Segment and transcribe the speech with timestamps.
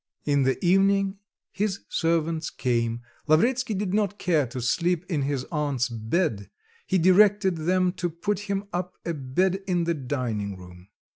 [0.25, 1.19] In the evening
[1.51, 6.49] his servants came; Lavretsky did not care to sleep in his aunt's bed;
[6.87, 10.87] he directed them put him up a bed in the dining room.